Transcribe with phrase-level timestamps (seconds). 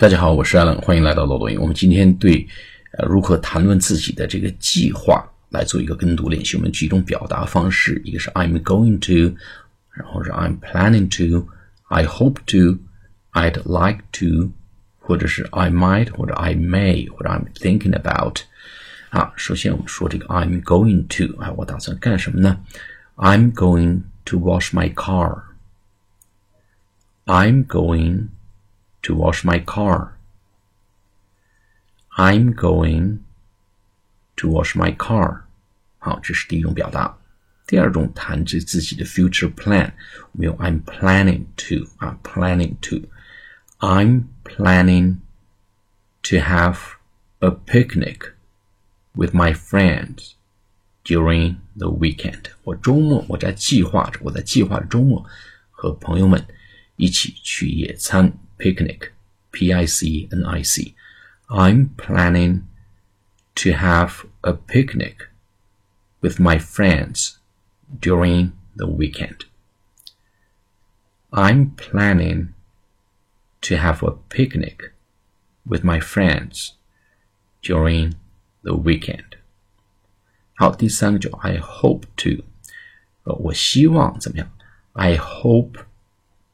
[0.00, 1.60] 大家好，我是 Allen，欢迎来到漏斗英。
[1.60, 2.46] 我们今天对
[2.92, 6.56] 呃如何谈论自己的这个计划来做一个跟读练习。
[6.56, 9.34] 我们几种表达方式，一个是 I'm going to，
[9.92, 14.50] 然后是 I'm planning to，I hope to，I'd like to，
[14.98, 18.40] 或者是 I might 或者 I may 或者 I'm thinking about。
[19.10, 22.60] 啊，首先我们说这个 I'm going to，啊，我打算干什么呢？
[23.16, 28.28] I'm going to wash my car。I'm going
[29.02, 30.12] to wash my car.
[32.16, 33.18] I'm going
[34.36, 35.42] to wash my car.
[35.98, 37.18] 好，这是第一种表达。
[37.66, 39.92] 第二种谈着自己的 future plan，
[40.32, 45.16] 我们用 I'm planning to 啊，planning to。I'm planning
[46.22, 46.78] to have
[47.40, 48.32] a picnic
[49.14, 50.32] with my friends
[51.04, 52.44] during the weekend。
[52.62, 55.26] 我周末我在计划着，我在计划着周末
[55.70, 56.46] 和朋友们
[56.96, 58.32] 一起去野餐。
[58.60, 59.12] picnic,
[59.52, 60.94] P I C N I C.
[61.48, 62.66] I'm planning
[63.56, 65.28] to have a picnic
[66.20, 67.38] with my friends
[68.00, 69.44] during the weekend.
[71.32, 72.54] I'm planning
[73.62, 74.92] to have a picnic
[75.64, 76.74] with my friends
[77.62, 78.14] during
[78.62, 79.36] the weekend.
[80.54, 82.44] 好，第三个就 I hope to，
[83.24, 84.50] 呃，我希望怎么样？
[84.92, 85.84] I hope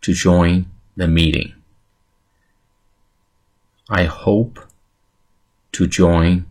[0.00, 0.64] to join
[0.96, 1.54] the meeting.
[3.86, 4.60] I hope
[5.72, 6.44] to join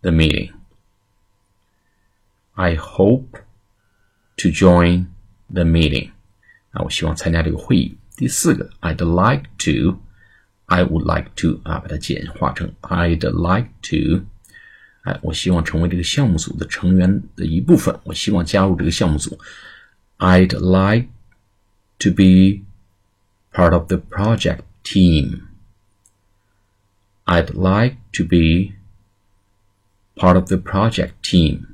[0.00, 0.52] the meeting.
[2.54, 3.38] I hope
[4.36, 5.06] to join
[5.52, 6.10] the meeting.
[6.72, 7.96] 啊，我希望参加这个会议。
[8.16, 10.00] 第四个，I'd like to,
[10.66, 14.24] I would like to 啊，把它简化成 I'd like to。
[15.02, 17.98] 哎，我希望成为这个项目组的成员的一部分。
[18.04, 19.38] 我希望加入这个项目组。
[20.18, 21.08] I'd like
[21.98, 22.62] to be
[23.52, 25.40] part of the project team.
[27.26, 28.74] I'd like to be
[30.16, 31.66] part of the project team.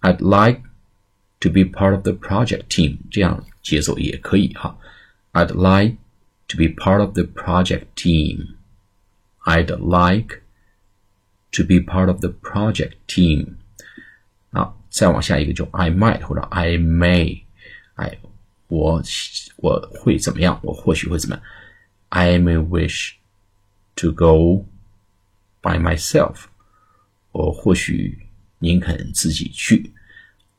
[0.00, 0.62] I'd like
[1.40, 2.98] to be part of the project team.
[3.10, 4.78] 这样节奏也可以哈。
[5.32, 5.98] I'd like
[6.48, 8.56] to be part of the project team.
[9.44, 10.42] I'd like
[11.52, 13.56] to be part of the project team.
[14.50, 17.42] 好，再往下一个就 I might 或者 I may。
[17.94, 18.18] 哎，
[18.68, 19.02] 我
[19.56, 20.58] 我会怎么样？
[20.62, 21.44] 我或许会怎么样？
[22.08, 23.14] I may wish
[23.96, 24.66] to go
[25.60, 26.44] by myself，
[27.32, 28.28] 我或许
[28.58, 29.92] 宁肯自己去。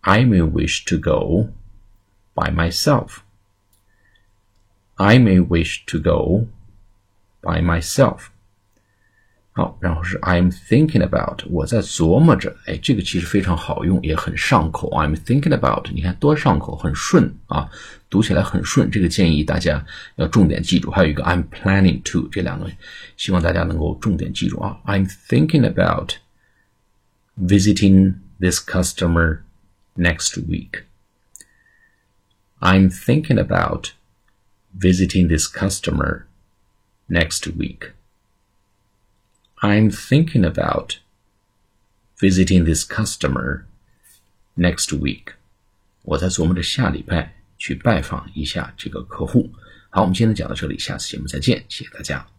[0.01, 1.49] I may wish to go
[2.33, 3.17] by myself.
[4.95, 6.47] I may wish to go
[7.41, 8.31] by myself.
[9.53, 14.89] 好，然后是 I'm thinking about，我在琢磨着，哎，这个其实非常好用，也很上口。
[14.91, 17.69] I'm thinking about，你看多上口，很顺啊，
[18.09, 18.89] 读起来很顺。
[18.89, 19.85] 这个建议大家
[20.15, 20.89] 要重点记住。
[20.91, 22.71] 还有一个 I'm planning to，这两个
[23.17, 24.79] 希望大家能够重点记住啊。
[24.85, 26.13] I'm thinking about
[27.37, 29.39] visiting this customer
[29.97, 30.83] next week.
[32.59, 33.91] I'm thinking about
[34.77, 36.27] visiting this customer
[37.09, 37.91] next week.
[39.60, 40.98] I'm thinking about
[42.18, 43.64] visiting this customer
[44.56, 45.34] next week.
[46.02, 49.50] 我在琢磨着下礼拜去拜访一下这个客户。
[49.90, 52.33] 好，我们今天讲到这里，下次节目再见，谢谢大家。